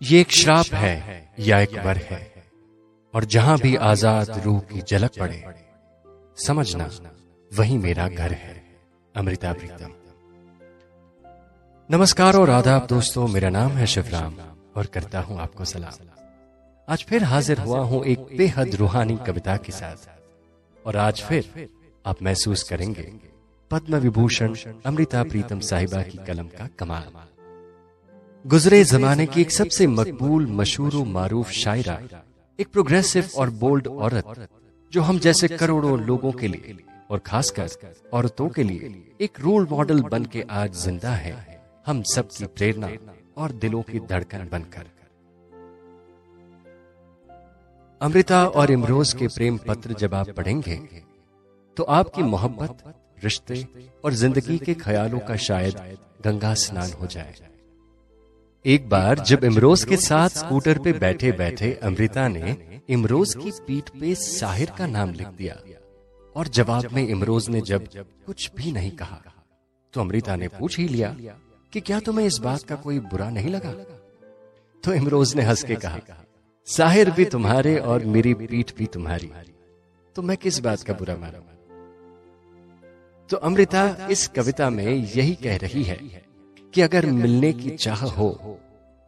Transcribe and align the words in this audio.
ये 0.00 0.20
एक 0.20 0.30
श्राप 0.32 0.66
है 0.74 1.30
या 1.38 1.58
एक 1.60 1.72
वर 1.76 1.96
है, 2.00 2.20
और 3.14 3.24
जहाँ 3.24 3.56
भी 3.58 3.74
आज़ाद 3.78 4.30
रूह 4.44 4.60
की 4.62 4.80
झलक 4.82 5.18
पड़े, 5.18 5.42
समझना 6.38 6.88
वही 7.50 7.76
मेरा 7.78 8.06
घर 8.08 8.32
है, 8.34 8.54
अमृता 9.14 9.52
प्रीतम। 9.52 9.92
नमस्कार 11.90 12.36
और 12.36 12.50
आदाब 12.50 12.86
दोस्तों, 12.86 13.26
मेरा 13.28 13.48
नाम 13.50 13.72
है 13.72 13.86
शिवराम, 13.86 14.36
और 14.76 14.86
करता 14.86 15.20
हूँ 15.20 15.38
आपको 15.40 15.64
सलाम। 15.66 16.08
आज 16.88 17.04
फिर 17.04 17.24
हाजिर 17.24 17.60
हुआ 17.60 17.80
हूँ 17.82 18.04
एक 18.06 18.26
बेहद 18.38 18.74
रूहानी 18.74 19.18
कविता 19.26 19.56
के 19.56 19.72
साथ, 19.72 20.08
और 20.84 20.96
आज 20.98 21.22
फिर 21.22 21.68
आप 22.04 22.22
महसूस 22.22 22.62
करेंगे 22.62 23.12
पद्म 23.70 23.96
विभूषण 23.98 24.56
अमृता 24.86 25.22
प्रीतम 25.24 25.60
साहिबा 25.62 26.02
की 26.02 26.18
कलम 26.26 26.48
का 26.48 26.68
कमाल। 26.78 27.12
गुजरे 28.44 28.82
जमाने 28.84 29.24
की 29.26 29.40
एक 29.40 29.50
सबसे 29.50 29.86
मकबूल, 29.86 30.46
मशहूर 30.48 30.94
मारूफ 31.06 31.50
शायरा, 31.52 31.98
एक 32.58 32.68
प्रोग्रेसिव 32.68 33.28
और 33.36 33.50
बोल्ड 33.52 33.86
औरत, 33.88 34.48
जो 34.92 35.02
हम 35.02 35.18
जैसे 35.18 35.48
करोड़ों 35.50 35.98
लोगों 36.00 36.32
के 36.32 36.48
लिए 36.48 36.76
और 37.10 37.18
खासकर 37.18 37.68
औरतों 38.12 38.48
के 38.48 38.62
लिए 38.62 39.02
एक 39.20 39.40
रोल 39.40 39.66
मॉडल 39.70 40.00
बन 40.04 40.24
के 40.24 40.44
आज 40.52 40.72
ज़िंदा 40.76 41.10
है। 41.14 41.34
हम 41.86 42.02
सब 42.04 42.28
की 42.28 42.46
प्रेरणा 42.46 42.90
और 43.36 43.52
दिलों 43.54 43.82
की 43.82 44.00
धड़कन 44.00 44.48
बनकर। 44.52 44.86
अमृता 48.00 48.44
और 48.46 48.70
इमरोज 48.70 49.12
के 49.12 49.28
प्रेम 49.28 49.58
पत्र 49.68 49.94
जब 49.94 50.14
आप 50.14 50.30
पढ़ेंगे 50.30 50.80
तो 51.76 51.82
आपकी 51.92 52.22
मोहब्बत, 52.24 52.82
रिश्ते 53.24 53.64
और 54.04 54.14
ज़िंदगी 54.14 54.58
के 54.58 54.74
ख्यालों 54.76 55.18
का 55.20 55.36
शायद 55.42 55.80
गंगा 56.24 56.54
स्नान 56.56 56.92
हो 56.92 57.06
जाए। 57.08 57.34
एक 58.64 58.88
बार 58.88 59.18
जब 59.18 59.44
इमरोज 59.44 59.84
के 59.84 59.96
साथ 59.96 60.28
स्कूटर 60.28 60.78
पे 60.78 60.92
बैठे 60.92 61.30
बैठे 61.32 61.72
अमृता 61.82 62.26
ने 62.28 62.56
इमरोज 62.88 63.34
की 63.34 63.50
पीठ 63.66 63.88
पे 63.90 64.14
साहिर 64.14 64.70
का 64.78 64.86
नाम 64.86 65.12
लिख 65.12 65.28
दिया। 65.28 65.56
और 66.36 66.48
जवाब 66.48 66.88
में 66.92 67.06
इमरोज 67.08 67.48
ने 67.48 67.60
जब 67.60 67.86
कुछ 68.26 68.50
भी 68.56 68.72
नहीं 68.72 68.90
कहा 68.90 69.22
तो 69.94 70.00
अमृता 70.00 70.36
ने 70.36 70.48
पूछ 70.48 70.78
ही 70.78 70.88
लिया 70.88 71.14
कि 71.72 71.80
क्या 71.80 72.00
तुम्हें 72.00 72.26
इस 72.26 72.38
बात 72.38 72.62
का 72.62 72.74
कोई 72.76 72.98
बुरा 73.00 73.30
नहीं 73.30 73.50
लगा? 73.50 73.72
तो 74.84 74.92
इमरोज 74.92 75.34
ने 75.36 75.42
हंस 75.42 75.62
के 75.62 75.74
कहा 75.74 76.00
साहिर 76.68 77.10
भी 77.10 77.24
तुम्हारे 77.24 77.78
और 77.78 78.04
मेरी 78.04 78.34
पीठ 78.34 78.76
भी 78.76 78.86
तुम्हारी। 78.86 79.30
तो 80.16 80.22
मैं 80.22 80.36
किस 80.36 80.58
बात 80.58 80.82
का 80.82 80.94
बुरा 80.94 81.16
मानू? 81.16 81.42
तो 83.30 83.36
अमृता 83.36 84.08
इस 84.10 84.28
कविता 84.28 84.70
में 84.70 84.86
यही 84.86 85.34
कह 85.34 85.56
रही 85.56 85.82
है 85.82 86.29
कि 86.74 86.80
अगर 86.80 87.06
मिलने 87.12 87.52
की 87.52 87.70
चाह 87.76 88.04
हो 88.16 88.30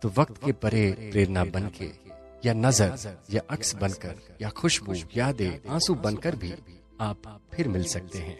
तो 0.02 0.12
वक्त 0.16 0.36
के 0.44 0.52
परे 0.62 0.91
प्रेरणा 1.12 1.44
बन 1.55 1.68
के 1.77 1.91
या 2.46 2.52
नज़र 2.55 3.16
या 3.30 3.42
अक्स 3.50 3.74
बनकर 3.74 4.14
या 4.42 4.48
खुशबू 4.50 4.94
यादें 5.16 5.70
आँसू 5.70 5.94
बनकर 6.05 6.36
भी 6.36 6.52
आप 7.00 7.22
फिर 7.55 7.68
मिल 7.68 7.84
सकते 7.84 8.18
हैं। 8.18 8.36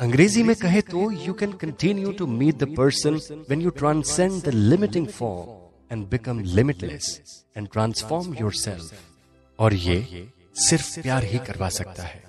अंग्रेज़ी 0.00 0.42
में 0.42 0.54
कहे 0.56 0.80
तो 0.80 1.10
you 1.10 1.32
can 1.34 1.52
continue 1.52 2.12
to 2.12 2.26
meet 2.26 2.56
the 2.56 2.74
person 2.76 3.20
when 3.50 3.60
you 3.62 3.70
transcend 3.78 4.42
the 4.42 4.48
limiting 4.48 5.06
form 5.08 5.92
and 5.92 6.06
become 6.08 6.40
limitless 6.40 7.44
and 7.56 7.68
transform 7.68 8.34
your 8.34 8.54
और 9.58 9.74
ये 9.74 10.28
सिर्फ़ 10.60 11.00
प्यार 11.00 11.24
ही 11.24 11.38
करवा 11.38 11.68
सकता 11.68 12.02
है। 12.02 12.22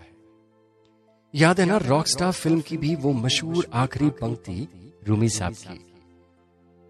याद 1.34 1.60
है 1.60 1.66
ना 1.66 1.78
रॉकस्टार 1.78 2.32
फ़िल्म 2.32 2.62
की 2.62 2.78
भी 2.78 2.95
वो 2.95 3.12
मशहूर 3.16 3.67
आखिरी 3.73 4.10
पंक्ति 4.22 4.67
रूमी 5.08 5.30
साहब 5.30 5.53
की। 5.53 5.86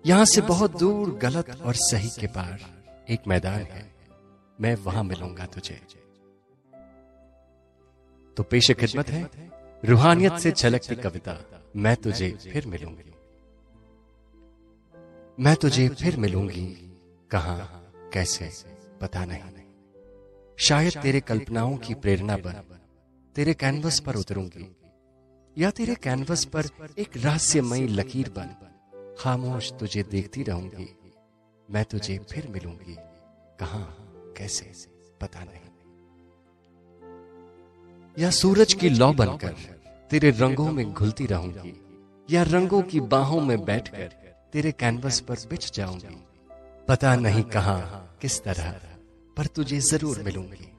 यहाँ 0.06 0.26
से 0.26 0.42
बहुत 0.42 0.80
दूर 0.80 1.18
गलत 1.18 1.62
और 1.62 1.74
सही 1.76 2.10
के 2.10 2.28
पार 2.28 2.84
एक 3.10 3.20
मैदान 3.28 3.62
है। 3.62 3.94
मैं 4.62 4.76
वहाँ 4.76 5.04
मिलूँगा 5.04 5.46
तुझे। 5.46 5.82
तो 8.38 8.44
पेश 8.44 8.72
खिदमत 8.72 9.10
है। 9.10 9.30
रूहानियत 9.86 10.34
से 10.34 10.52
छलकती 10.52 10.96
कविता, 10.96 11.64
मैं 11.76 11.96
तुझे 11.96 12.32
फिर 12.32 12.68
मिलूँगी। 12.68 13.14
मैं 15.40 15.56
तुझे 15.56 15.90
फिर 15.90 16.18
मिलूँगी, 16.18 16.94
कहा, 17.32 17.58
कैसे, 18.14 18.52
पता 19.02 19.26
नहीं। 19.26 19.42
शायद 20.58 20.98
तेरे 20.98 21.20
कल्पनाओं 21.20 21.78
की 21.78 21.94
प्रेरणा 21.94 22.38
बन, 22.38 22.80
तेरे 23.36 23.54
कैनवस 23.54 24.00
पर 24.00 24.16
उतरूँगी। 24.16 24.76
या 25.58 25.70
तेरे 25.70 25.96
कैनवस 25.96 26.46
पर 26.46 26.66
एक 26.98 27.10
रहस्यमयी 27.18 27.88
लकीर 27.88 28.30
बन। 28.30 28.48
खामोश 29.20 29.74
तुझे 29.80 30.04
देखती 30.04 30.44
रहूँगी। 30.44 30.96
मैं 31.70 31.86
तुझे 31.86 32.20
फिर 32.32 32.48
मिलूँगी। 32.48 32.96
कहा, 33.60 33.96
कैसे, 34.38 34.74
पता 35.22 35.40
नहीं। 35.40 35.70
या 38.20 38.30
सूरज 38.30 38.74
की 38.74 38.90
लौ 38.90 39.14
बनकर 39.14 39.54
तेरे 40.10 40.32
रंगों 40.32 40.72
में 40.72 40.94
घुलती 40.94 41.26
रहूँगी। 41.26 41.82
या 42.36 42.44
रंगों 42.44 42.82
की 42.82 43.00
बाहों 43.00 43.42
में 43.42 43.66
बैठकर 43.66 44.08
तेरे 44.54 44.72
कैनवस 44.72 45.20
पर 45.20 45.36
बिछ 45.50 45.74
जाऊँगी। 45.74 46.24
पता 46.88 47.16
नहीं 47.16 47.44
कहा, 47.44 47.80
किस 48.22 48.44
तरह, 48.44 48.82
पर 49.38 49.46
तुझे 49.46 49.80
ज़रूर 49.80 50.22
मिलूँगी। 50.24 50.79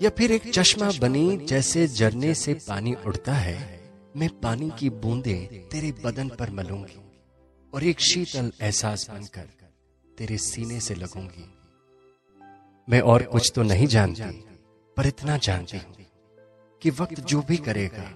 या 0.00 0.10
फिर 0.10 0.32
एक 0.32 0.50
चश्मा 0.52 0.90
बनी 1.00 1.36
जैसे 1.46 1.86
झरने 1.88 2.34
से 2.34 2.54
पानी 2.68 2.94
उड़ता 3.06 3.32
है, 3.34 3.58
मैं 4.16 4.28
पानी 4.40 4.70
की 4.78 4.90
बूंदे 4.96 5.34
तेरे 5.72 5.92
बदन 6.04 6.28
पर 6.38 6.50
मलूँगी 6.50 7.00
और 7.72 7.84
एक 7.84 8.00
शीतल 8.00 8.52
एहसास 8.60 9.08
बनकर 9.10 9.48
तेरे 10.18 10.36
सीने 10.38 10.80
से 10.80 10.94
लगूँगी। 10.94 11.48
मैं 12.88 13.00
और 13.02 13.22
कुछ 13.24 13.52
तो 13.54 13.62
नहीं 13.62 13.86
जानती, 13.86 14.44
पर 14.96 15.06
इतना 15.06 15.36
जानती 15.38 15.78
हूँ 15.78 16.06
कि 16.82 16.90
वक्त 16.92 17.20
जो 17.22 17.42
भी 17.42 17.56
करेगा, 17.58 18.10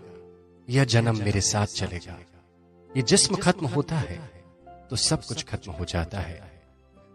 यह 0.69 0.85
जन्म 0.87 1.19
मेरे 1.19 1.41
साथ 1.43 1.67
चलेगा। 1.77 2.19
ये 2.91 3.03
जिस्म 3.05 3.37
खत्म 3.37 3.67
होता 3.69 3.99
है 3.99 4.19
तो 4.91 4.97
सब 4.99 5.25
कुछ 5.25 5.45
खत्म 5.45 5.73
हो 5.73 5.85
जाता 5.85 6.21
है, 6.21 6.41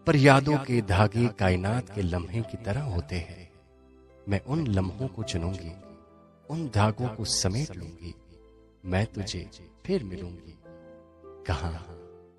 पर 0.08 0.16
यादों 0.18 0.58
के 0.60 0.82
धागे 0.84 1.28
कायनात 1.40 1.96
के 1.96 2.02
लम्हे 2.04 2.42
की 2.42 2.64
तरह 2.66 2.94
होते 2.94 3.16
हैं। 3.18 3.47
मैं 4.28 4.40
उन 4.46 4.66
लम्हों 4.68 5.08
को 5.08 5.24
चुनूँगी, 5.24 5.72
उन 6.50 6.68
धागों 6.76 7.08
को 7.10 7.26
समेट 7.26 7.76
लूँगी, 7.76 8.14
मैं 8.86 9.06
तुझे 9.06 9.50
फिर 9.86 10.04
मिलूँगी। 10.04 10.58
कहा, 11.48 11.72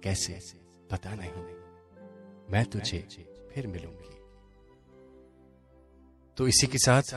कैसे, 0.03 0.39
पता 0.91 1.15
नहीं। 1.15 1.45
मैं 2.51 2.65
तुझे 2.65 2.99
फिर 3.55 3.67
मिलूँगी। 3.67 4.17
तो 6.37 6.49
इसी 6.49 6.67
के 6.67 6.79
साथ 6.79 7.17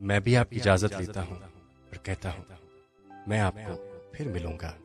मैं 0.00 0.20
भी 0.20 0.34
आपकी 0.34 0.56
इजाज़त 0.56 0.94
लेता 0.94 1.20
हूँ 1.20 1.36
और 1.36 1.96
कहता 1.96 2.30
हूँ, 2.30 2.44
मैं 3.28 3.40
आपको 3.40 3.74
फिर 4.14 4.28
मिलूँगा। 4.28 4.76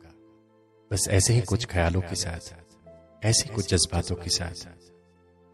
बस 0.90 1.06
ऐसे 1.10 1.34
ही 1.34 1.40
कुछ 1.40 1.66
ख्यालों 1.66 2.00
के 2.00 2.14
साथ, 2.14 2.54
ऐसे 3.24 3.54
कुछ 3.54 3.74
जज्बातों 3.74 4.16
के 4.16 4.30
साथ, 4.30 4.66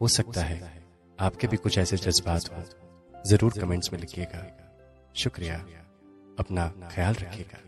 हो 0.00 0.09
सकता 0.09 0.41
है 0.41 0.84
आपके 1.19 1.47
भी 1.47 1.56
कुछ 1.56 1.78
ऐसे 1.78 1.97
जज्बात 1.97 2.50
हो। 2.53 2.81
ज़रूर 3.27 3.53
कमेंट्स 3.60 3.93
में 3.93 4.00
लिखिएगा। 4.00 4.47
शुक्रिया। 5.16 5.56
अपना 6.38 6.88
ख्याल 6.93 7.15
रखिएगा। 7.15 7.59